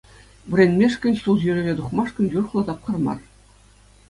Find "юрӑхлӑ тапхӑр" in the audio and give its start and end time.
2.37-2.97